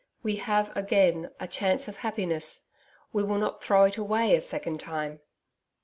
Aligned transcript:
We 0.23 0.37
have 0.37 0.75
again 0.75 1.29
a 1.39 1.47
chance 1.47 1.87
of 1.87 1.97
happiness. 1.97 2.61
We 3.13 3.21
will 3.21 3.37
not 3.37 3.61
throw 3.61 3.83
it 3.83 3.97
away 3.97 4.33
a 4.35 4.41
second 4.41 4.79
time.' 4.79 5.19